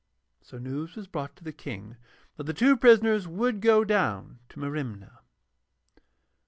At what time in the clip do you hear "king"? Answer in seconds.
1.53-1.95